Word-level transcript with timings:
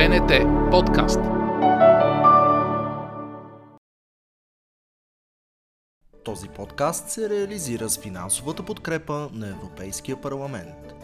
БНТ 0.00 0.32
подкаст. 0.70 1.20
Този 6.24 6.48
подкаст 6.48 7.08
се 7.08 7.30
реализира 7.30 7.88
с 7.88 7.98
финансовата 7.98 8.62
подкрепа 8.62 9.28
на 9.32 9.48
Европейския 9.48 10.20
парламент. 10.20 10.94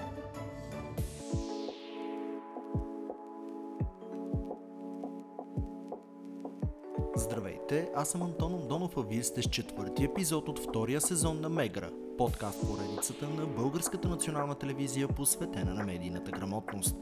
Здравейте, 7.17 7.89
аз 7.95 8.09
съм 8.09 8.23
Антон 8.23 8.55
Андонов, 8.55 8.97
а 8.97 9.01
вие 9.01 9.23
сте 9.23 9.43
с 9.43 9.49
четвърти 9.49 10.05
епизод 10.05 10.49
от 10.49 10.59
втория 10.59 11.01
сезон 11.01 11.41
на 11.41 11.49
Мегра, 11.49 11.91
подкаст 12.19 12.61
поредицата 12.61 13.29
на 13.29 13.47
Българската 13.47 14.09
национална 14.09 14.55
телевизия, 14.55 15.09
посветена 15.09 15.75
на 15.75 15.85
медийната 15.85 16.31
грамотност. 16.31 16.97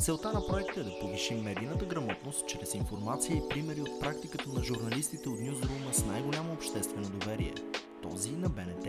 Целта 0.00 0.32
на 0.32 0.46
проекта 0.46 0.80
е 0.80 0.84
да 0.84 0.98
повишим 1.00 1.42
медийната 1.42 1.84
грамотност 1.84 2.46
чрез 2.46 2.74
информация 2.74 3.36
и 3.36 3.48
примери 3.48 3.80
от 3.80 4.00
практиката 4.00 4.50
на 4.50 4.62
журналистите 4.62 5.28
от 5.28 5.40
Ньюзрума 5.40 5.92
с 5.92 6.04
най-голямо 6.04 6.52
обществено 6.52 7.08
доверие– 7.08 7.54
този 8.02 8.30
на 8.30 8.48
БНТ. 8.48 8.86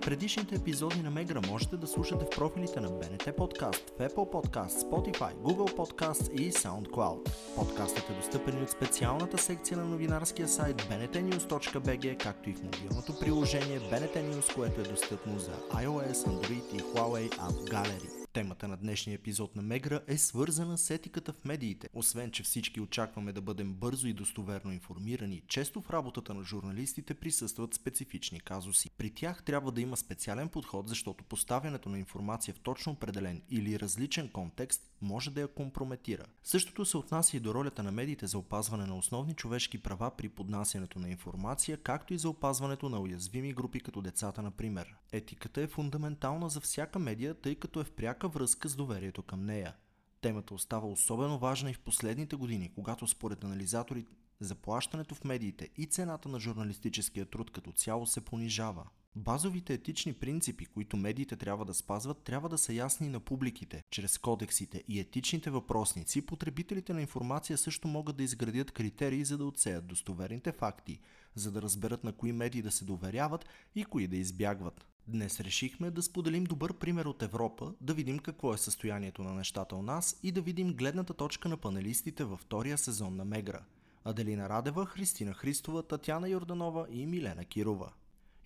Предишните 0.00 0.54
епизоди 0.54 1.02
на 1.02 1.10
Мегра 1.10 1.40
можете 1.48 1.76
да 1.76 1.86
слушате 1.86 2.24
в 2.24 2.30
профилите 2.30 2.80
на 2.80 2.88
БНТ 2.88 3.36
Подкаст, 3.36 3.92
в 3.98 3.98
Apple 3.98 4.14
Podcast, 4.14 4.90
Spotify, 4.90 5.34
Google 5.34 5.76
Podcast 5.76 6.32
и 6.32 6.52
SoundCloud. 6.52 7.30
Подкастът 7.56 8.10
е 8.10 8.12
достъпен 8.12 8.58
и 8.58 8.62
от 8.62 8.70
специалната 8.70 9.38
секция 9.38 9.76
на 9.76 9.84
новинарския 9.84 10.48
сайт 10.48 10.82
bntnews.bg, 10.82 12.22
както 12.22 12.50
и 12.50 12.54
в 12.54 12.62
мобилното 12.62 13.18
приложение 13.20 13.80
BNT 13.80 14.16
News, 14.16 14.54
което 14.54 14.80
е 14.80 14.84
достъпно 14.84 15.38
за 15.38 15.52
iOS, 15.52 16.12
Android 16.12 16.74
и 16.74 16.80
Huawei 16.80 17.30
App 17.30 17.70
Gallery. 17.70 18.15
Темата 18.36 18.68
на 18.68 18.76
днешния 18.76 19.14
епизод 19.14 19.56
на 19.56 19.62
Мегра 19.62 20.00
е 20.06 20.18
свързана 20.18 20.78
с 20.78 20.90
етиката 20.90 21.32
в 21.32 21.44
медиите. 21.44 21.88
Освен, 21.92 22.30
че 22.30 22.42
всички 22.42 22.80
очакваме 22.80 23.32
да 23.32 23.40
бъдем 23.40 23.74
бързо 23.74 24.08
и 24.08 24.12
достоверно 24.12 24.72
информирани, 24.72 25.42
често 25.48 25.80
в 25.80 25.90
работата 25.90 26.34
на 26.34 26.42
журналистите 26.42 27.14
присъстват 27.14 27.74
специфични 27.74 28.40
казуси. 28.40 28.90
При 28.90 29.10
тях 29.10 29.42
трябва 29.42 29.72
да 29.72 29.80
има 29.80 29.96
специален 29.96 30.48
подход, 30.48 30.88
защото 30.88 31.24
поставянето 31.24 31.88
на 31.88 31.98
информация 31.98 32.54
в 32.54 32.60
точно 32.60 32.92
определен 32.92 33.42
или 33.50 33.80
различен 33.80 34.28
контекст 34.28 34.90
може 35.02 35.30
да 35.30 35.40
я 35.40 35.48
компрометира. 35.48 36.24
Същото 36.44 36.84
се 36.84 36.96
отнася 36.96 37.36
и 37.36 37.40
до 37.40 37.54
ролята 37.54 37.82
на 37.82 37.92
медиите 37.92 38.26
за 38.26 38.38
опазване 38.38 38.86
на 38.86 38.98
основни 38.98 39.34
човешки 39.34 39.78
права 39.78 40.10
при 40.16 40.28
поднасянето 40.28 40.98
на 40.98 41.08
информация, 41.08 41.76
както 41.76 42.14
и 42.14 42.18
за 42.18 42.28
опазването 42.28 42.88
на 42.88 43.00
уязвими 43.00 43.52
групи 43.52 43.80
като 43.80 44.02
децата, 44.02 44.42
например. 44.42 44.94
Етиката 45.12 45.62
е 45.62 45.66
фундаментална 45.66 46.48
за 46.48 46.60
всяка 46.60 46.98
медия, 46.98 47.34
тъй 47.34 47.54
като 47.54 47.80
е 47.80 47.84
в 47.84 47.90
пряка 47.90 48.25
връзка 48.28 48.68
с 48.68 48.76
доверието 48.76 49.22
към 49.22 49.44
нея. 49.44 49.74
Темата 50.20 50.54
остава 50.54 50.88
особено 50.88 51.38
важна 51.38 51.70
и 51.70 51.74
в 51.74 51.80
последните 51.80 52.36
години, 52.36 52.72
когато 52.74 53.06
според 53.06 53.44
анализатори 53.44 54.06
заплащането 54.40 55.14
в 55.14 55.24
медиите 55.24 55.68
и 55.76 55.86
цената 55.86 56.28
на 56.28 56.40
журналистическия 56.40 57.26
труд 57.26 57.50
като 57.50 57.72
цяло 57.72 58.06
се 58.06 58.20
понижава. 58.20 58.86
Базовите 59.18 59.74
етични 59.74 60.12
принципи, 60.12 60.66
които 60.66 60.96
медиите 60.96 61.36
трябва 61.36 61.64
да 61.64 61.74
спазват, 61.74 62.22
трябва 62.22 62.48
да 62.48 62.58
са 62.58 62.72
ясни 62.72 63.08
на 63.08 63.20
публиките. 63.20 63.82
Чрез 63.90 64.18
кодексите 64.18 64.84
и 64.88 65.00
етичните 65.00 65.50
въпросници, 65.50 66.26
потребителите 66.26 66.92
на 66.92 67.00
информация 67.00 67.58
също 67.58 67.88
могат 67.88 68.16
да 68.16 68.22
изградят 68.22 68.70
критерии, 68.70 69.24
за 69.24 69.38
да 69.38 69.44
отсеят 69.44 69.86
достоверните 69.86 70.52
факти, 70.52 71.00
за 71.34 71.52
да 71.52 71.62
разберат 71.62 72.04
на 72.04 72.12
кои 72.12 72.32
медии 72.32 72.62
да 72.62 72.70
се 72.70 72.84
доверяват 72.84 73.46
и 73.74 73.84
кои 73.84 74.06
да 74.06 74.16
избягват. 74.16 74.86
Днес 75.08 75.40
решихме 75.40 75.90
да 75.90 76.02
споделим 76.02 76.44
добър 76.44 76.74
пример 76.74 77.04
от 77.04 77.22
Европа, 77.22 77.74
да 77.80 77.94
видим 77.94 78.18
какво 78.18 78.54
е 78.54 78.58
състоянието 78.58 79.22
на 79.22 79.34
нещата 79.34 79.76
у 79.76 79.82
нас 79.82 80.20
и 80.22 80.32
да 80.32 80.42
видим 80.42 80.74
гледната 80.74 81.14
точка 81.14 81.48
на 81.48 81.56
панелистите 81.56 82.24
във 82.24 82.40
втория 82.40 82.78
сезон 82.78 83.16
на 83.16 83.24
Мегра. 83.24 83.64
Аделина 84.04 84.48
Радева, 84.48 84.86
Христина 84.86 85.34
Христова, 85.34 85.82
Татяна 85.82 86.28
Йорданова 86.28 86.86
и 86.90 87.06
Милена 87.06 87.44
Кирова. 87.44 87.92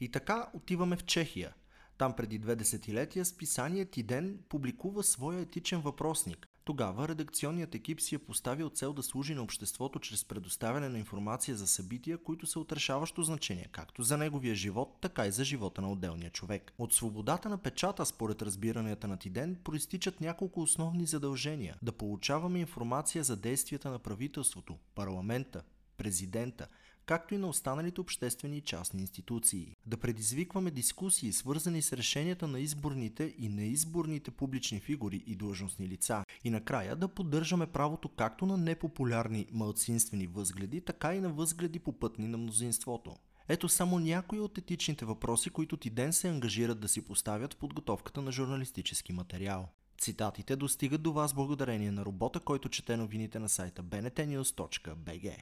И 0.01 0.09
така 0.09 0.51
отиваме 0.55 0.97
в 0.97 1.05
Чехия. 1.05 1.55
Там 1.99 2.17
преди 2.17 2.39
две 2.39 2.57
десетилетия 2.57 3.25
списаният 3.25 3.97
и 3.97 4.03
ден 4.03 4.39
публикува 4.49 5.03
своя 5.03 5.41
етичен 5.41 5.81
въпросник. 5.81 6.47
Тогава 6.65 7.09
редакционният 7.09 7.75
екип 7.75 8.01
си 8.01 8.15
е 8.15 8.19
поставил 8.19 8.71
цел 8.71 8.93
да 8.93 9.03
служи 9.03 9.35
на 9.35 9.43
обществото 9.43 9.99
чрез 9.99 10.25
предоставяне 10.25 10.89
на 10.89 10.99
информация 10.99 11.57
за 11.57 11.67
събития, 11.67 12.19
които 12.19 12.47
са 12.47 12.61
от 12.61 12.73
решаващо 12.73 13.23
значение, 13.23 13.69
както 13.73 14.03
за 14.03 14.17
неговия 14.17 14.55
живот, 14.55 14.99
така 15.01 15.27
и 15.27 15.33
за 15.33 15.45
живота 15.45 15.81
на 15.81 15.93
отделния 15.93 16.31
човек. 16.31 16.73
От 16.79 16.95
свободата 16.95 17.49
на 17.49 17.59
печата, 17.59 18.07
според 18.07 18.43
разбиранията 18.43 19.09
на 19.09 19.17
Тиден, 19.17 19.57
проистичат 19.65 20.21
няколко 20.21 20.61
основни 20.61 21.07
задължения. 21.07 21.77
Да 21.83 21.93
получаваме 21.93 22.61
информация 22.61 23.25
за 23.25 23.37
действията 23.37 23.91
на 23.91 23.99
правителството, 23.99 24.79
парламента, 24.95 25.63
президента– 25.97 26.67
както 27.11 27.35
и 27.35 27.39
на 27.39 27.49
останалите 27.49 28.01
обществени 28.01 28.57
и 28.57 28.61
частни 28.61 29.01
институции. 29.01 29.77
Да 29.87 29.97
предизвикваме 29.97 30.71
дискусии, 30.71 31.33
свързани 31.33 31.83
с 31.83 31.93
решенията 31.93 32.47
на 32.47 32.61
изборните 32.61 33.35
и 33.39 33.49
неизборните 33.49 34.31
публични 34.31 34.81
фигури 34.81 35.25
и 35.27 35.37
длъжностни 35.37 35.89
лица. 35.89 36.25
И 36.45 36.51
накрая 36.51 36.97
да 36.97 37.09
поддържаме 37.09 37.67
правото 37.67 38.09
както 38.09 38.47
на 38.47 38.57
непопулярни 38.57 39.47
малцинствени 39.53 40.27
възгледи, 40.27 40.81
така 40.81 41.15
и 41.15 41.21
на 41.21 41.29
възгледи 41.29 41.79
попътни 41.79 42.29
на 42.29 42.39
мнозинството. 42.39 43.17
Ето 43.49 43.69
само 43.69 43.99
някои 43.99 44.41
от 44.41 44.59
етичните 44.59 45.05
въпроси, 45.05 45.51
които 45.51 45.77
ти 45.77 45.91
ден 45.91 46.13
се 46.13 46.29
ангажират 46.29 46.81
да 46.81 46.89
си 46.89 47.05
поставят 47.05 47.55
в 47.55 47.57
подготовката 47.57 48.23
на 48.23 48.33
журналистически 48.33 49.13
материал. 49.13 49.69
Цитатите 50.01 50.57
достигат 50.57 51.03
до 51.03 51.13
вас 51.13 51.35
благодарение 51.35 51.91
на 51.91 52.05
робота, 52.05 52.41
който 52.41 52.69
чете 52.69 52.97
новините 52.97 53.39
на 53.39 53.49
сайта 53.49 53.83
bnetnews.bg. 53.83 55.37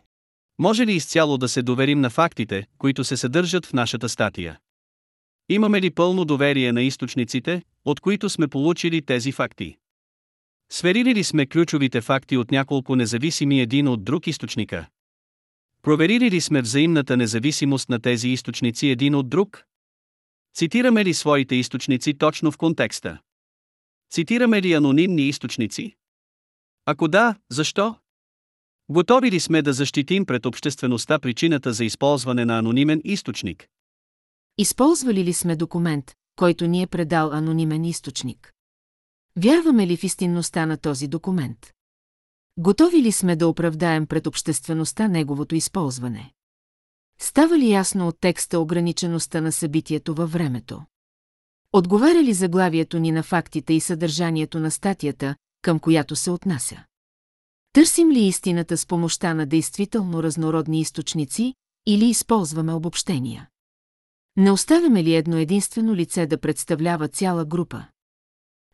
Може 0.58 0.86
ли 0.86 0.92
изцяло 0.92 1.38
да 1.38 1.48
се 1.48 1.62
доверим 1.62 2.00
на 2.00 2.10
фактите, 2.10 2.66
които 2.78 3.04
се 3.04 3.16
съдържат 3.16 3.66
в 3.66 3.72
нашата 3.72 4.08
статия? 4.08 4.58
Имаме 5.48 5.80
ли 5.80 5.90
пълно 5.90 6.24
доверие 6.24 6.72
на 6.72 6.82
източниците, 6.82 7.62
от 7.84 8.00
които 8.00 8.28
сме 8.28 8.48
получили 8.48 9.02
тези 9.02 9.32
факти? 9.32 9.76
Сверили 10.70 11.14
ли 11.14 11.24
сме 11.24 11.46
ключовите 11.46 12.00
факти 12.00 12.36
от 12.36 12.50
няколко 12.50 12.96
независими 12.96 13.60
един 13.60 13.88
от 13.88 14.04
друг 14.04 14.26
източника? 14.26 14.86
Проверили 15.82 16.30
ли 16.30 16.40
сме 16.40 16.62
взаимната 16.62 17.16
независимост 17.16 17.88
на 17.88 18.00
тези 18.00 18.28
източници 18.28 18.86
един 18.86 19.14
от 19.14 19.28
друг? 19.28 19.64
Цитираме 20.54 21.04
ли 21.04 21.14
своите 21.14 21.54
източници 21.54 22.14
точно 22.14 22.50
в 22.50 22.56
контекста? 22.56 23.18
Цитираме 24.10 24.62
ли 24.62 24.72
анонимни 24.72 25.22
източници? 25.22 25.96
Ако 26.86 27.08
да, 27.08 27.34
защо? 27.50 27.96
Готови 28.90 29.30
ли 29.30 29.40
сме 29.40 29.62
да 29.62 29.72
защитим 29.72 30.26
пред 30.26 30.46
обществеността 30.46 31.18
причината 31.18 31.72
за 31.72 31.84
използване 31.84 32.44
на 32.44 32.58
анонимен 32.58 33.00
източник? 33.04 33.66
Използвали 34.58 35.24
ли 35.24 35.32
сме 35.32 35.56
документ, 35.56 36.12
който 36.36 36.66
ни 36.66 36.82
е 36.82 36.86
предал 36.86 37.32
анонимен 37.32 37.84
източник? 37.84 38.52
Вярваме 39.36 39.86
ли 39.86 39.96
в 39.96 40.04
истинността 40.04 40.66
на 40.66 40.76
този 40.76 41.08
документ? 41.08 41.72
Готови 42.58 43.02
ли 43.02 43.12
сме 43.12 43.36
да 43.36 43.48
оправдаем 43.48 44.06
пред 44.06 44.26
обществеността 44.26 45.08
неговото 45.08 45.54
използване? 45.54 46.32
Става 47.20 47.58
ли 47.58 47.70
ясно 47.70 48.08
от 48.08 48.20
текста 48.20 48.60
ограничеността 48.60 49.40
на 49.40 49.52
събитието 49.52 50.14
във 50.14 50.32
времето? 50.32 50.82
Отговаря 51.72 52.22
ли 52.22 52.32
заглавието 52.32 52.98
ни 52.98 53.12
на 53.12 53.22
фактите 53.22 53.72
и 53.72 53.80
съдържанието 53.80 54.60
на 54.60 54.70
статията, 54.70 55.36
към 55.62 55.78
която 55.78 56.16
се 56.16 56.30
отнася? 56.30 56.84
Търсим 57.72 58.10
ли 58.10 58.20
истината 58.20 58.76
с 58.76 58.86
помощта 58.86 59.34
на 59.34 59.46
действително 59.46 60.22
разнородни 60.22 60.80
източници 60.80 61.54
или 61.86 62.04
използваме 62.04 62.72
обобщения? 62.72 63.48
Не 64.36 64.50
оставяме 64.50 65.04
ли 65.04 65.14
едно 65.14 65.36
единствено 65.36 65.94
лице 65.94 66.26
да 66.26 66.38
представлява 66.38 67.08
цяла 67.08 67.44
група? 67.44 67.84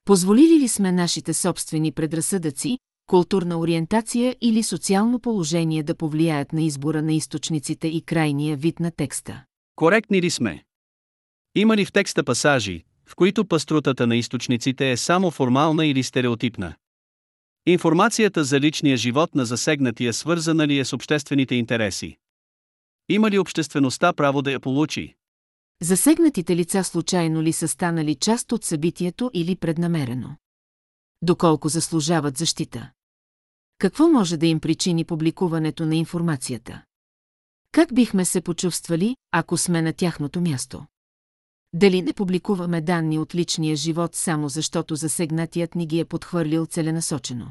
Позволили 0.05 0.61
ли 0.61 0.69
сме 0.69 0.93
нашите 0.93 1.35
собствени 1.35 1.93
предразсъдъци, 1.93 2.79
културна 3.07 3.59
ориентация 3.59 4.37
или 4.41 4.63
социално 4.63 5.21
положение 5.21 5.83
да 5.83 5.95
повлияят 5.95 6.53
на 6.53 6.63
избора 6.63 7.03
на 7.03 7.13
източниците 7.13 7.89
и 7.89 8.03
крайния 8.03 8.57
вид 8.57 8.81
на 8.81 8.91
текста? 8.91 9.45
Коректни 9.77 10.23
ли 10.23 10.31
сме? 10.31 10.65
Има 11.55 11.77
ли 11.77 11.85
в 11.85 11.93
текста 11.93 12.25
пасажи, 12.25 12.85
в 13.07 13.17
които 13.17 13.45
паструтата 13.45 14.07
на 14.07 14.17
източниците 14.17 14.91
е 14.91 14.97
само 14.97 15.31
формална 15.31 15.87
или 15.87 16.03
стереотипна? 16.03 16.75
Информацията 17.67 18.45
за 18.45 18.61
личния 18.61 18.97
живот 18.97 19.35
на 19.35 19.47
засегнатия 19.47 20.13
свързана 20.13 20.67
ли 20.67 20.79
е 20.79 20.85
с 20.85 20.93
обществените 20.93 21.55
интереси? 21.55 22.17
Има 23.09 23.31
ли 23.31 23.39
обществеността 23.39 24.13
право 24.13 24.43
да 24.43 24.53
я 24.53 24.61
получи? 24.61 25.15
Засегнатите 25.83 26.57
лица 26.57 26.85
случайно 26.85 27.43
ли 27.43 27.53
са 27.53 27.69
станали 27.69 28.15
част 28.15 28.53
от 28.53 28.65
събитието 28.65 29.31
или 29.35 29.57
преднамерено? 29.57 30.37
Доколко 31.23 31.69
заслужават 31.69 32.39
защита? 32.39 32.91
Какво 33.79 34.09
може 34.09 34.37
да 34.37 34.47
им 34.47 34.61
причини 34.61 35.05
публикуването 35.05 35.87
на 35.87 35.97
информацията? 35.97 36.83
Как 37.73 37.95
бихме 37.95 38.25
се 38.25 38.41
почувствали, 38.41 39.17
ако 39.33 39.57
сме 39.57 39.83
на 39.83 39.93
тяхното 39.93 40.41
място? 40.41 40.87
Дали 41.77 42.03
не 42.03 42.13
публикуваме 42.13 42.81
данни 42.81 43.19
от 43.19 43.35
личния 43.35 43.77
живот 43.77 44.15
само 44.15 44.49
защото 44.49 44.97
засегнатият 44.97 45.75
ни 45.75 45.87
ги 45.87 45.99
е 46.01 46.05
подхвърлил 46.05 46.67
целенасочено? 46.67 47.47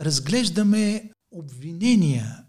разглеждаме 0.00 1.10
обвинения 1.30 2.44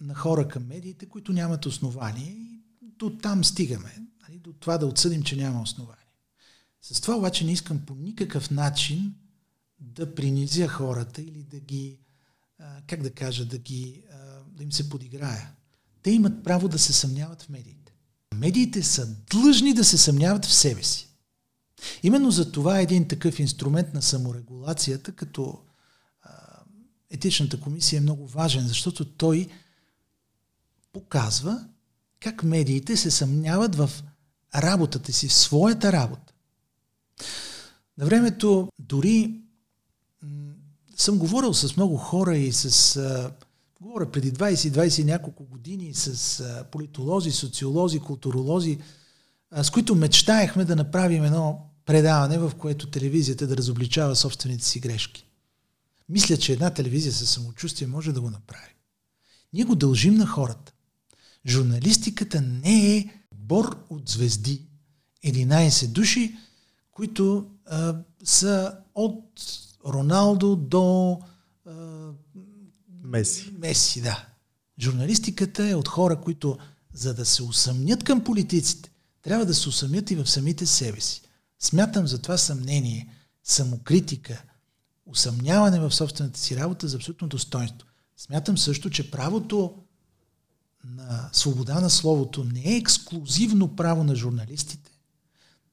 на 0.00 0.14
хора 0.14 0.48
към 0.48 0.66
медиите, 0.66 1.08
които 1.08 1.32
нямат 1.32 1.66
основание 1.66 2.30
и 2.30 2.62
до 2.80 3.18
там 3.18 3.44
стигаме. 3.44 4.06
Нали, 4.28 4.38
до 4.38 4.52
това 4.52 4.78
да 4.78 4.86
отсъдим, 4.86 5.22
че 5.22 5.36
няма 5.36 5.62
основание. 5.62 6.04
С 6.82 7.00
това 7.00 7.16
обаче 7.16 7.44
не 7.44 7.52
искам 7.52 7.86
по 7.86 7.94
никакъв 7.94 8.50
начин 8.50 9.14
да 9.80 10.14
принизя 10.14 10.68
хората 10.68 11.22
или 11.22 11.42
да 11.42 11.60
ги 11.60 11.98
как 12.86 13.02
да 13.02 13.10
кажа, 13.10 13.44
да, 13.44 13.58
ги, 13.58 14.02
да 14.48 14.62
им 14.62 14.72
се 14.72 14.88
подиграя. 14.88 15.52
Те 16.02 16.10
имат 16.10 16.44
право 16.44 16.68
да 16.68 16.78
се 16.78 16.92
съмняват 16.92 17.42
в 17.42 17.48
медиите. 17.48 17.92
Медиите 18.34 18.82
са 18.82 19.06
длъжни 19.30 19.74
да 19.74 19.84
се 19.84 19.98
съмняват 19.98 20.44
в 20.44 20.54
себе 20.54 20.82
си. 20.82 21.08
Именно 22.02 22.30
за 22.30 22.52
това 22.52 22.78
е 22.78 22.82
един 22.82 23.08
такъв 23.08 23.38
инструмент 23.38 23.94
на 23.94 24.02
саморегулацията, 24.02 25.12
като 25.12 25.58
етичната 27.10 27.60
комисия 27.60 27.98
е 27.98 28.00
много 28.00 28.26
важен, 28.26 28.68
защото 28.68 29.04
той 29.04 29.48
показва 30.92 31.68
как 32.20 32.42
медиите 32.42 32.96
се 32.96 33.10
съмняват 33.10 33.76
в 33.76 33.90
работата 34.54 35.12
си, 35.12 35.28
в 35.28 35.34
своята 35.34 35.92
работа. 35.92 36.32
На 37.98 38.04
времето 38.04 38.68
дори 38.78 39.43
съм 40.96 41.18
говорил 41.18 41.54
с 41.54 41.76
много 41.76 41.96
хора 41.96 42.36
и 42.36 42.52
с... 42.52 42.96
А, 42.96 43.30
говоря 43.80 44.10
преди 44.10 44.32
20-20 44.32 45.04
няколко 45.04 45.44
години 45.44 45.94
с 45.94 46.40
а, 46.40 46.64
политолози, 46.64 47.30
социолози, 47.30 48.00
културолози, 48.00 48.78
а, 49.50 49.64
с 49.64 49.70
които 49.70 49.94
мечтаехме 49.94 50.64
да 50.64 50.76
направим 50.76 51.24
едно 51.24 51.60
предаване, 51.86 52.38
в 52.38 52.52
което 52.58 52.90
телевизията 52.90 53.46
да 53.46 53.56
разобличава 53.56 54.16
собствените 54.16 54.64
си 54.64 54.80
грешки. 54.80 55.26
Мисля, 56.08 56.36
че 56.36 56.52
една 56.52 56.70
телевизия 56.70 57.12
със 57.12 57.30
самочувствие 57.30 57.88
може 57.88 58.12
да 58.12 58.20
го 58.20 58.30
направи. 58.30 58.74
Ние 59.52 59.64
го 59.64 59.74
дължим 59.74 60.14
на 60.14 60.26
хората. 60.26 60.72
Журналистиката 61.46 62.40
не 62.40 62.96
е 62.96 63.10
бор 63.34 63.84
от 63.90 64.08
звезди. 64.08 64.62
11 65.26 65.86
души, 65.86 66.36
които 66.92 67.46
а, 67.66 67.96
са 68.24 68.76
от 68.94 69.24
Роналдо 69.86 70.56
до 70.56 71.18
а, 71.66 71.72
Меси. 73.04 73.54
Меси, 73.58 74.00
да. 74.00 74.26
Журналистиката 74.80 75.68
е 75.68 75.74
от 75.74 75.88
хора, 75.88 76.20
които 76.20 76.58
за 76.92 77.14
да 77.14 77.26
се 77.26 77.42
усъмнят 77.42 78.04
към 78.04 78.24
политиците, 78.24 78.90
трябва 79.22 79.46
да 79.46 79.54
се 79.54 79.68
усъмнят 79.68 80.10
и 80.10 80.16
в 80.16 80.26
самите 80.26 80.66
себе 80.66 81.00
си. 81.00 81.22
Смятам 81.58 82.06
за 82.06 82.22
това 82.22 82.38
съмнение, 82.38 83.08
самокритика, 83.44 84.42
усъмняване 85.06 85.80
в 85.80 85.92
собствената 85.92 86.38
си 86.38 86.56
работа 86.56 86.88
за 86.88 86.96
абсолютно 86.96 87.28
достоинство. 87.28 87.88
Смятам 88.16 88.58
също, 88.58 88.90
че 88.90 89.10
правото 89.10 89.74
на 90.84 91.28
свобода 91.32 91.80
на 91.80 91.90
словото 91.90 92.44
не 92.44 92.74
е 92.74 92.76
ексклюзивно 92.76 93.76
право 93.76 94.04
на 94.04 94.14
журналистите. 94.14 94.90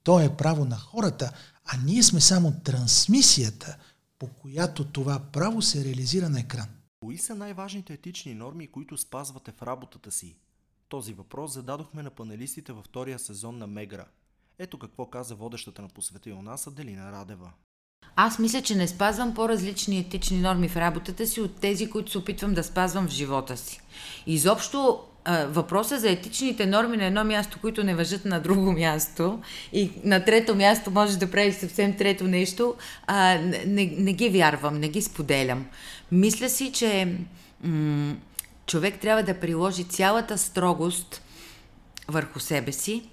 То 0.03 0.19
е 0.19 0.37
право 0.37 0.65
на 0.65 0.77
хората, 0.77 1.31
а 1.65 1.77
ние 1.85 2.03
сме 2.03 2.21
само 2.21 2.53
трансмисията– 2.63 3.77
по 4.21 4.27
която 4.27 4.85
това 4.85 5.19
право 5.19 5.61
се 5.61 5.85
реализира 5.85 6.29
на 6.29 6.39
екран. 6.39 6.67
Кои 6.99 7.17
са 7.17 7.35
най-важните 7.35 7.93
етични 7.93 8.33
норми, 8.33 8.67
които 8.67 8.97
спазвате 8.97 9.51
в 9.51 9.61
работата 9.61 10.11
си? 10.11 10.35
Този 10.89 11.13
въпрос 11.13 11.53
зададохме 11.53 12.03
на 12.03 12.09
панелистите 12.09 12.73
във 12.73 12.85
втория 12.85 13.19
сезон 13.19 13.57
на 13.57 13.67
Мегра. 13.67 14.05
Ето 14.59 14.79
какво 14.79 15.05
каза 15.05 15.35
водещата 15.35 15.81
на 15.81 15.87
посвета 15.87 16.29
у 16.29 16.41
нас 16.41 16.67
Аделина 16.67 17.11
Радева. 17.11 17.51
Аз 18.15 18.39
мисля, 18.39 18.61
че 18.61 18.75
не 18.75 18.87
спазвам 18.87 19.33
по-различни 19.33 19.99
етични 19.99 20.41
норми 20.41 20.69
в 20.69 20.77
работата 20.77 21.27
си 21.27 21.41
от 21.41 21.55
тези, 21.59 21.89
които 21.89 22.11
се 22.11 22.17
опитвам 22.17 22.53
да 22.53 22.63
спазвам 22.63 23.07
в 23.07 23.11
живота 23.11 23.57
си. 23.57 23.81
Изобщо 24.27 25.07
въпроса 25.27 25.99
за 25.99 26.09
етичните 26.09 26.65
норми 26.65 26.97
на 26.97 27.05
едно 27.05 27.23
място, 27.23 27.57
които 27.61 27.83
не 27.83 27.95
въжат 27.95 28.25
на 28.25 28.39
друго 28.39 28.71
място 28.71 29.39
и 29.73 29.91
на 30.03 30.25
трето 30.25 30.55
място 30.55 30.91
може 30.91 31.17
да 31.17 31.31
прави 31.31 31.53
съвсем 31.53 31.97
трето 31.97 32.23
нещо, 32.23 32.75
а, 33.07 33.37
не, 33.65 33.93
не 33.97 34.13
ги 34.13 34.29
вярвам, 34.29 34.79
не 34.79 34.89
ги 34.89 35.01
споделям. 35.01 35.65
Мисля 36.11 36.49
си, 36.49 36.71
че 36.71 37.17
м- 37.63 38.15
човек 38.65 38.99
трябва 38.99 39.23
да 39.23 39.39
приложи 39.39 39.83
цялата 39.83 40.37
строгост 40.37 41.21
върху 42.07 42.39
себе 42.39 42.71
си, 42.71 43.03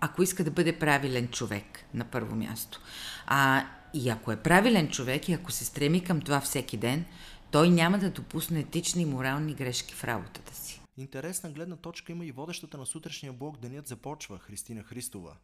ако 0.00 0.22
иска 0.22 0.44
да 0.44 0.50
бъде 0.50 0.72
правилен 0.72 1.28
човек 1.28 1.84
на 1.94 2.04
първо 2.04 2.36
място. 2.36 2.80
А, 3.26 3.64
и 3.94 4.08
ако 4.08 4.32
е 4.32 4.36
правилен 4.36 4.88
човек 4.88 5.28
и 5.28 5.32
ако 5.32 5.52
се 5.52 5.64
стреми 5.64 6.04
към 6.04 6.20
това 6.20 6.40
всеки 6.40 6.76
ден, 6.76 7.04
той 7.50 7.70
няма 7.70 7.98
да 7.98 8.10
допусне 8.10 8.60
етични 8.60 9.02
и 9.02 9.06
морални 9.06 9.54
грешки 9.54 9.94
в 9.94 10.04
работата 10.04 10.54
си. 10.54 10.83
Интересна 10.96 11.50
гледна 11.50 11.76
точка 11.76 12.12
има 12.12 12.26
и 12.26 12.32
водещата 12.32 12.78
на 12.78 12.86
сутрешния 12.86 13.32
блок 13.32 13.58
Денят 13.58 13.86
започва, 13.86 14.38
Христина 14.38 14.82
Христова. 14.82 15.36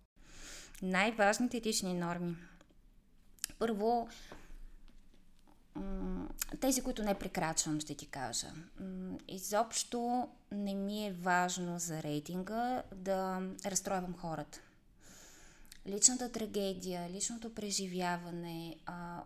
Най-важните 0.83 1.57
етични 1.57 1.95
норми. 1.95 2.37
Първо, 3.59 4.09
тези, 6.61 6.83
които 6.83 7.03
не 7.03 7.19
прекрачвам, 7.19 7.81
ще 7.81 7.95
ти 7.95 8.07
кажа. 8.07 8.49
Изобщо 9.29 10.29
не 10.53 10.75
ми 10.75 11.07
е 11.07 11.13
важно 11.13 11.79
за 11.79 12.03
рейтинга 12.03 12.83
да 12.95 13.43
разстройвам 13.67 14.15
хората. 14.15 14.61
Личната 15.87 16.33
трагедия, 16.33 17.11
личното 17.11 17.55
преживяване, 17.55 18.77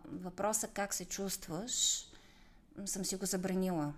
въпроса 0.05 0.67
как 0.67 0.93
се 0.93 1.05
чувстваш, 1.05 2.05
съм 2.85 3.05
си 3.05 3.15
го 3.15 3.25
забранила 3.25 3.93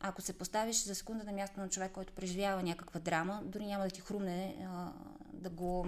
ако 0.00 0.22
се 0.22 0.38
поставиш 0.38 0.84
за 0.84 0.94
секунда 0.94 1.24
на 1.24 1.32
място 1.32 1.60
на 1.60 1.68
човек, 1.68 1.92
който 1.92 2.12
преживява 2.12 2.62
някаква 2.62 3.00
драма, 3.00 3.42
дори 3.44 3.66
няма 3.66 3.84
да 3.84 3.90
ти 3.90 4.00
хрумне 4.00 4.66
а, 4.68 4.92
да 5.32 5.50
го 5.50 5.86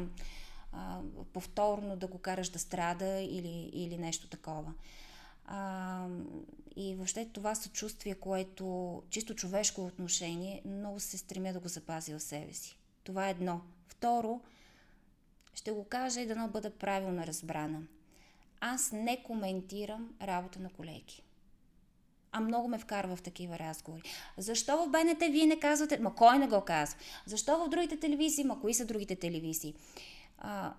а, 0.73 1.01
повторно 1.33 1.97
да 1.97 2.07
го 2.07 2.19
караш 2.19 2.49
да 2.49 2.59
страда 2.59 3.21
или, 3.21 3.71
или 3.73 3.99
нещо 3.99 4.29
такова. 4.29 4.73
А, 5.47 6.07
и 6.77 6.95
въобще 6.95 7.29
това 7.33 7.55
съчувствие, 7.55 8.15
което 8.15 9.03
чисто 9.11 9.35
човешко 9.35 9.87
отношение, 9.87 10.63
много 10.65 11.01
се 11.01 11.19
стремя 11.19 11.53
да 11.53 11.61
го 11.61 11.69
запази 11.69 12.15
в 12.15 12.21
себе 12.21 12.53
си. 12.53 12.79
Това 13.05 13.29
е 13.29 13.31
едно. 13.31 13.61
Второ, 13.89 14.41
ще 15.55 15.73
го 15.73 15.85
кажа 15.85 16.21
и 16.21 16.27
да 16.27 16.37
не 16.37 16.49
бъда 16.49 16.71
правилно 16.71 17.27
разбрана. 17.27 17.83
Аз 18.61 18.93
не 18.93 19.23
коментирам 19.23 20.15
работа 20.23 20.61
на 20.61 20.71
колеги. 20.71 21.23
А 22.33 22.41
много 22.41 22.69
ме 22.69 22.79
вкарва 22.79 23.17
в 23.17 23.23
такива 23.23 23.59
разговори. 23.59 24.03
Защо 24.39 24.77
в 24.77 24.89
БНТ 24.89 25.23
вие 25.31 25.47
не 25.47 25.61
казвате? 25.61 25.99
Ма 25.99 26.15
кой 26.15 26.39
не 26.39 26.49
го 26.49 26.61
казва? 26.61 26.99
Защо 27.27 27.65
в 27.65 27.69
другите 27.69 27.97
телевизии? 27.97 28.45
Ма 28.45 28.61
кои 28.61 28.75
са 28.75 28.85
другите 28.85 29.17
телевизии? 29.17 29.75
А, 30.39 30.73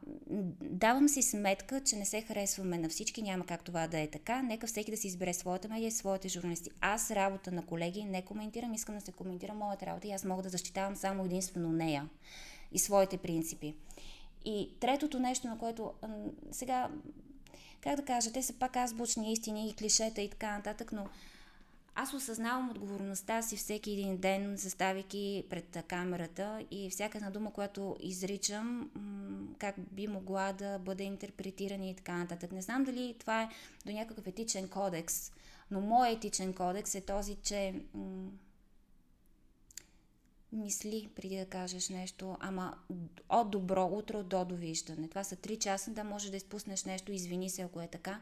давам 0.62 1.10
си 1.10 1.22
сметка, 1.22 1.82
че 1.84 1.96
не 1.96 2.06
се 2.06 2.22
харесваме 2.22 2.78
на 2.78 2.90
всички, 2.90 3.22
няма 3.22 3.46
как 3.46 3.64
това 3.64 3.88
да 3.88 4.00
е 4.00 4.08
така. 4.08 4.42
Нека 4.42 4.68
всеки 4.68 4.92
да 4.92 4.98
си 4.98 5.08
избере 5.08 5.34
своята 5.34 5.70
медия 5.70 5.88
и 5.88 5.92
своите 5.92 6.28
журналисти. 6.28 6.70
Аз 6.82 7.12
работа 7.12 7.52
на 7.52 7.66
колеги 7.66 8.04
не 8.04 8.26
коментирам, 8.26 8.74
искам 8.74 8.96
да 8.96 9.02
се 9.02 9.12
коментира 9.12 9.54
моята 9.54 9.86
работа 9.86 10.08
и 10.08 10.12
аз 10.12 10.26
мога 10.26 10.44
да 10.44 10.50
защитавам 10.50 10.96
само 10.96 11.26
единствено 11.26 11.72
нея 11.72 12.10
и 12.72 12.80
своите 12.80 13.18
принципи. 13.18 13.76
И 14.46 14.70
третото 14.80 15.20
нещо, 15.20 15.48
на 15.48 15.58
което 15.58 15.92
сега, 16.52 16.90
как 17.82 17.96
да 17.96 18.06
кажа, 18.06 18.32
те 18.32 18.44
са 18.44 18.54
пак 18.54 18.76
азбучни 18.76 19.34
истини 19.34 19.70
и 19.70 19.74
клишета 19.74 20.22
и 20.22 20.30
така 20.30 20.58
нататък, 20.58 20.92
но 20.92 21.08
аз 21.96 22.14
осъзнавам 22.14 22.70
отговорността 22.70 23.42
си 23.42 23.58
всеки 23.58 23.92
един 23.92 24.18
ден, 24.18 24.58
заставайки 24.58 25.44
пред 25.50 25.84
камерата 25.88 26.66
и 26.72 26.90
всяка 26.90 27.18
една 27.18 27.30
дума, 27.30 27.54
която 27.54 27.98
изричам, 28.00 28.92
как 29.60 29.76
би 29.92 30.08
могла 30.08 30.54
да 30.54 30.80
бъде 30.80 31.04
интерпретирана 31.04 31.86
и 31.86 31.96
така 31.96 32.18
нататък. 32.18 32.52
Не 32.52 32.62
знам 32.62 32.84
дали 32.84 33.16
това 33.20 33.44
е 33.44 33.50
до 33.86 33.92
някакъв 33.92 34.28
етичен 34.28 34.68
кодекс, 34.68 35.32
но 35.72 35.82
моят 35.82 36.18
етичен 36.18 36.54
кодекс 36.54 36.96
е 36.96 37.02
този, 37.02 37.36
че 37.36 37.74
мисли 40.52 41.10
преди 41.16 41.38
да 41.38 41.46
кажеш 41.46 41.90
нещо, 41.90 42.38
ама 42.40 42.78
от 43.30 43.52
добро 43.52 43.86
утро 43.86 44.24
до 44.24 44.46
довиждане. 44.46 45.08
Това 45.08 45.24
са 45.24 45.36
три 45.36 45.60
часа, 45.60 45.92
да 45.92 46.04
можеш 46.04 46.30
да 46.30 46.38
изпуснеш 46.38 46.84
нещо, 46.84 47.12
извини 47.12 47.50
се, 47.50 47.62
ако 47.62 47.82
е 47.82 47.88
така, 47.88 48.20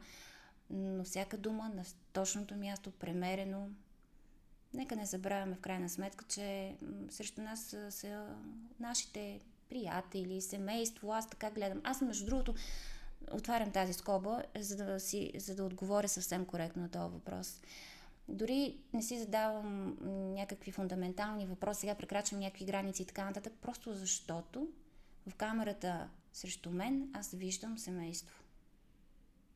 но 0.72 1.04
всяка 1.04 1.38
дума 1.38 1.72
на 1.76 1.84
точното 2.14 2.56
място, 2.56 2.92
премерено. 2.92 3.70
Нека 4.74 4.96
не 4.96 5.06
забравяме 5.06 5.56
в 5.56 5.60
крайна 5.60 5.90
сметка, 5.90 6.26
че 6.28 6.76
срещу 7.10 7.42
нас 7.42 7.76
са, 7.90 8.36
нашите 8.80 9.40
приятели, 9.70 10.42
семейство, 10.42 11.14
аз 11.14 11.30
така 11.30 11.52
гледам. 11.52 11.82
Аз, 11.84 12.02
между 12.02 12.26
другото, 12.26 12.54
отварям 13.32 13.72
тази 13.72 13.94
скоба, 13.94 14.44
за 14.60 14.76
да, 14.76 15.00
си, 15.00 15.32
за 15.38 15.56
да 15.56 15.64
отговоря 15.64 16.08
съвсем 16.08 16.46
коректно 16.46 16.82
на 16.82 16.90
този 16.90 17.14
въпрос. 17.14 17.62
Дори 18.28 18.78
не 18.94 19.02
си 19.02 19.20
задавам 19.20 19.98
някакви 20.34 20.72
фундаментални 20.72 21.46
въпроси, 21.46 21.80
сега 21.80 21.96
прекрачвам 21.96 22.40
някакви 22.40 22.66
граници 22.66 23.02
и 23.02 23.06
така 23.06 23.26
нататък, 23.26 23.54
просто 23.62 23.94
защото 23.94 24.68
в 25.28 25.36
камерата 25.36 26.10
срещу 26.34 26.72
мен 26.72 27.10
аз 27.14 27.32
виждам 27.32 27.78
семейство. 27.78 28.41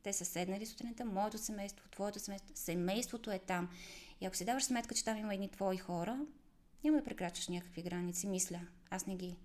Те 0.05 0.13
са 0.13 0.25
седнали 0.25 0.65
сутринта, 0.65 1.05
моето 1.05 1.37
семейство, 1.37 1.89
твоето 1.89 2.19
семейство, 2.19 2.51
семейството 2.55 3.31
е 3.31 3.39
там. 3.39 3.69
И 4.21 4.25
ако 4.25 4.35
си 4.35 4.45
даваш 4.45 4.63
сметка, 4.63 4.95
че 4.95 5.03
там 5.03 5.17
има 5.17 5.33
едни 5.33 5.49
твои 5.49 5.77
хора, 5.77 6.25
няма 6.83 6.97
да 6.97 7.03
прекрачваш 7.03 7.47
някакви 7.47 7.81
граници, 7.81 8.27
мисля. 8.27 8.59
Аз 8.89 9.07
не 9.07 9.15
ги. 9.15 9.35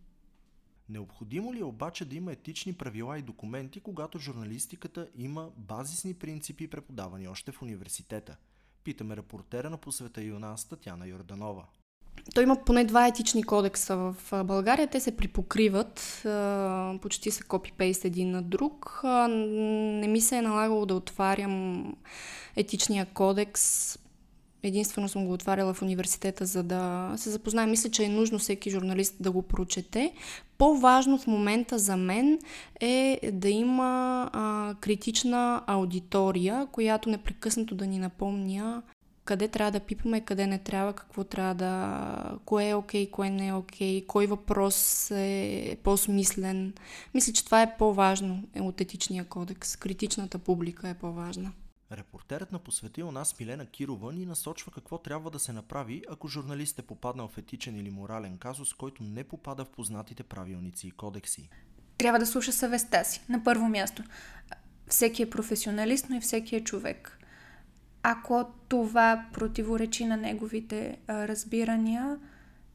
Необходимо 0.88 1.54
ли 1.54 1.60
е 1.60 1.64
обаче 1.64 2.04
да 2.04 2.16
има 2.16 2.32
етични 2.32 2.72
правила 2.72 3.18
и 3.18 3.22
документи, 3.22 3.80
когато 3.80 4.18
журналистиката 4.18 5.08
има 5.16 5.50
базисни 5.56 6.14
принципи, 6.14 6.70
преподавани 6.70 7.28
още 7.28 7.52
в 7.52 7.62
университета? 7.62 8.36
Питаме 8.84 9.16
репортера 9.16 9.70
на 9.70 9.78
посвета 9.78 10.22
и 10.22 10.32
у 10.32 10.38
нас 10.38 10.64
Татяна 10.64 11.06
Йорданова. 11.06 11.66
Той 12.34 12.42
има 12.42 12.56
поне 12.56 12.84
два 12.84 13.06
етични 13.06 13.42
кодекса 13.42 13.96
в 13.96 14.16
България. 14.44 14.86
Те 14.86 15.00
се 15.00 15.16
припокриват, 15.16 16.22
почти 17.02 17.30
са 17.30 17.44
копипейст 17.44 18.04
един 18.04 18.30
на 18.30 18.42
друг. 18.42 19.00
Не 19.04 20.08
ми 20.08 20.20
се 20.20 20.36
е 20.36 20.42
налагало 20.42 20.86
да 20.86 20.94
отварям 20.94 21.84
етичния 22.56 23.06
кодекс. 23.06 23.98
Единствено 24.62 25.08
съм 25.08 25.26
го 25.26 25.32
отваряла 25.32 25.74
в 25.74 25.82
университета, 25.82 26.46
за 26.46 26.62
да 26.62 27.12
се 27.16 27.30
запозная. 27.30 27.66
Мисля, 27.66 27.90
че 27.90 28.04
е 28.04 28.08
нужно 28.08 28.38
всеки 28.38 28.70
журналист 28.70 29.14
да 29.20 29.30
го 29.30 29.42
прочете. 29.42 30.12
По-важно 30.58 31.18
в 31.18 31.26
момента 31.26 31.78
за 31.78 31.96
мен 31.96 32.38
е 32.80 33.20
да 33.32 33.48
има 33.48 34.30
а, 34.32 34.74
критична 34.80 35.62
аудитория, 35.66 36.66
която 36.72 37.08
непрекъснато 37.08 37.74
да 37.74 37.86
ни 37.86 37.98
напомня 37.98 38.82
къде 39.24 39.48
трябва 39.48 39.70
да 39.70 39.80
пипаме, 39.80 40.20
къде 40.20 40.46
не 40.46 40.58
трябва, 40.58 40.92
какво 40.92 41.24
трябва 41.24 41.54
да... 41.54 42.38
кое 42.44 42.68
е 42.68 42.74
окей, 42.74 43.06
okay, 43.06 43.10
кое 43.10 43.30
не 43.30 43.46
е 43.46 43.52
окей, 43.52 44.00
okay, 44.00 44.06
кой 44.06 44.26
въпрос 44.26 45.10
е 45.10 45.76
по-смислен. 45.82 46.74
Мисля, 47.14 47.32
че 47.32 47.44
това 47.44 47.62
е 47.62 47.76
по-важно 47.76 48.48
от 48.60 48.80
етичния 48.80 49.24
кодекс. 49.24 49.76
Критичната 49.76 50.38
публика 50.38 50.88
е 50.88 50.94
по-важна. 50.94 51.52
Репортерът 51.92 52.52
на 52.52 52.58
посветил 52.58 53.12
нас 53.12 53.40
Милена 53.40 53.66
Кирова 53.66 54.12
ни 54.12 54.26
насочва 54.26 54.72
какво 54.72 54.98
трябва 54.98 55.30
да 55.30 55.38
се 55.38 55.52
направи, 55.52 56.02
ако 56.10 56.28
журналист 56.28 56.78
е 56.78 56.82
попаднал 56.82 57.28
в 57.28 57.38
етичен 57.38 57.76
или 57.76 57.90
морален 57.90 58.38
казус, 58.38 58.74
който 58.74 59.02
не 59.02 59.24
попада 59.24 59.64
в 59.64 59.70
познатите 59.70 60.22
правилници 60.22 60.86
и 60.86 60.90
кодекси. 60.90 61.48
Трябва 61.98 62.18
да 62.18 62.26
слуша 62.26 62.52
съвестта 62.52 63.04
си. 63.04 63.20
На 63.28 63.44
първо 63.44 63.68
място. 63.68 64.02
Всеки 64.86 65.22
е 65.22 65.30
професионалист, 65.30 66.06
но 66.10 66.16
и 66.16 66.20
всеки 66.20 66.56
е 66.56 66.64
човек 66.64 67.19
ако 68.02 68.44
това 68.68 69.26
противоречи 69.32 70.04
на 70.04 70.16
неговите 70.16 70.98
а, 71.06 71.28
разбирания, 71.28 72.18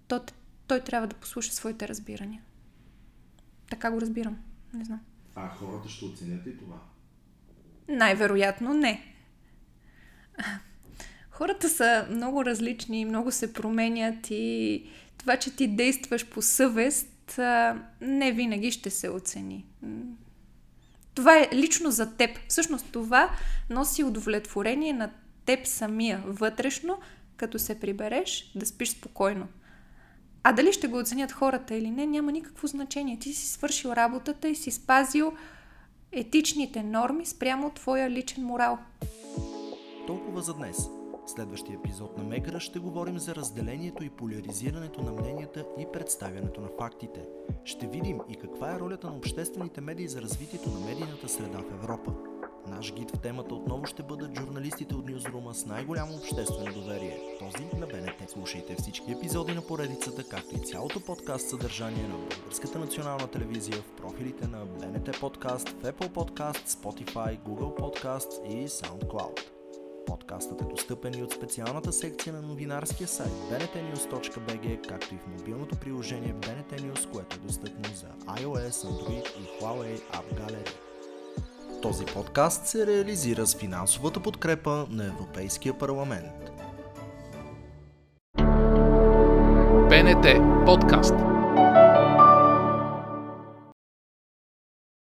то 0.07 0.21
той 0.67 0.79
трябва 0.79 1.07
да 1.07 1.15
послуша 1.15 1.51
своите 1.51 1.87
разбирания. 1.87 2.41
Така 3.69 3.91
го 3.91 4.01
разбирам. 4.01 4.37
Не 4.73 4.85
знам. 4.85 4.99
А 5.35 5.47
хората 5.47 5.89
ще 5.89 6.05
оценят 6.05 6.47
ли 6.47 6.57
това? 6.57 6.75
Най-вероятно 7.87 8.73
не. 8.73 9.15
Хората 11.29 11.69
са 11.69 12.07
много 12.11 12.45
различни 12.45 13.01
и 13.01 13.05
много 13.05 13.31
се 13.31 13.53
променят 13.53 14.27
и 14.29 14.85
това, 15.17 15.37
че 15.37 15.55
ти 15.55 15.67
действаш 15.67 16.29
по 16.29 16.41
съвест, 16.41 17.39
не 18.01 18.31
винаги 18.31 18.71
ще 18.71 18.89
се 18.89 19.09
оцени. 19.09 19.65
Това 21.15 21.37
е 21.37 21.49
лично 21.53 21.91
за 21.91 22.15
теб. 22.15 22.39
Всъщност 22.47 22.85
това 22.91 23.29
носи 23.69 24.03
удовлетворение 24.03 24.93
на 24.93 25.09
теб 25.45 25.67
самия 25.67 26.23
вътрешно, 26.25 26.99
като 27.37 27.59
се 27.59 27.79
прибереш, 27.79 28.51
да 28.55 28.65
спиш 28.65 28.89
спокойно. 28.89 29.47
А 30.43 30.53
дали 30.53 30.73
ще 30.73 30.87
го 30.87 30.97
оценят 30.97 31.31
хората 31.31 31.75
или 31.75 31.91
не, 31.91 32.05
няма 32.05 32.31
никакво 32.31 32.67
значение. 32.67 33.19
Ти 33.19 33.33
си 33.33 33.47
свършил 33.47 33.89
работата 33.89 34.47
и 34.47 34.55
си 34.55 34.71
спазил 34.71 35.33
етичните 36.11 36.83
норми 36.83 37.25
спрямо 37.25 37.69
твоя 37.69 38.09
личен 38.09 38.43
морал. 38.43 38.77
Толкова 40.07 40.41
за 40.41 40.53
днес. 40.53 40.77
Следващия 41.27 41.75
епизод 41.75 42.17
на 42.17 42.23
Мегра 42.23 42.59
ще 42.59 42.79
говорим 42.79 43.19
за 43.19 43.35
разделението 43.35 44.03
и 44.03 44.09
поляризирането 44.09 45.01
на 45.01 45.11
мненията 45.11 45.65
и 45.79 45.85
представянето 45.93 46.61
на 46.61 46.69
фактите. 46.79 47.25
Ще 47.63 47.87
видим 47.87 48.19
и 48.29 48.35
каква 48.35 48.75
е 48.75 48.79
ролята 48.79 49.07
на 49.07 49.15
обществените 49.15 49.81
медии 49.81 50.07
за 50.07 50.21
развитието 50.21 50.69
на 50.69 50.79
медийната 50.79 51.29
среда 51.29 51.57
в 51.57 51.71
Европа. 51.71 52.13
Наш 52.67 52.93
гид 52.93 53.11
в 53.11 53.19
темата 53.19 53.55
отново 53.55 53.85
ще 53.85 54.03
бъдат 54.03 54.39
журналистите 54.39 54.95
от 54.95 55.09
Ньюзрума 55.09 55.53
с 55.53 55.65
най-голямо 55.65 56.15
обществено 56.15 56.73
доверие. 56.73 57.19
Този 57.39 57.79
на 57.79 57.87
БНТ. 57.87 58.29
Слушайте 58.29 58.75
всички 58.75 59.11
епизоди 59.11 59.53
на 59.53 59.61
поредицата, 59.61 60.23
както 60.29 60.55
и 60.55 60.65
цялото 60.65 60.99
подкаст 61.05 61.49
съдържание 61.49 62.07
на 62.07 62.17
Българската 62.17 62.79
национална 62.79 63.27
телевизия 63.27 63.77
в 63.77 63.91
профилите 63.91 64.47
на 64.47 64.65
БНТ 64.65 65.19
Подкаст, 65.19 65.67
Apple 65.67 66.09
Podcast, 66.09 66.67
Spotify, 66.67 67.39
Google 67.39 67.79
Podcast 67.79 68.45
и 68.47 68.67
SoundCloud. 68.67 69.54
Подкастът 70.05 70.61
е 70.61 70.65
достъпен 70.65 71.13
и 71.19 71.23
от 71.23 71.31
специалната 71.31 71.93
секция 71.93 72.33
на 72.33 72.41
новинарския 72.41 73.07
сайт 73.07 73.31
bntnews.bg, 73.31 74.87
както 74.87 75.15
и 75.15 75.17
в 75.17 75.27
мобилното 75.27 75.75
приложение 75.75 76.33
BNT 76.33 76.81
News, 76.81 77.11
което 77.11 77.35
е 77.35 77.39
достъпно 77.39 77.95
за 77.95 78.07
iOS, 78.25 78.69
Android 78.69 79.27
и 79.39 79.63
Huawei 79.63 79.99
App 79.99 80.39
Gallery. 80.39 80.71
Този 81.81 82.05
подкаст 82.05 82.65
се 82.65 82.87
реализира 82.87 83.45
с 83.45 83.55
финансовата 83.55 84.19
подкрепа 84.19 84.87
на 84.89 85.05
Европейския 85.05 85.77
парламент. 85.77 86.51
БНТ 89.89 90.25
подкаст. 90.65 91.34